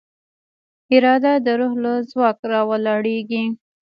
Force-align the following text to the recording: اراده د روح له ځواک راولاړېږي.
اراده 0.93 1.33
د 1.45 1.47
روح 1.59 1.73
له 1.83 1.93
ځواک 2.09 2.37
راولاړېږي. 2.51 3.43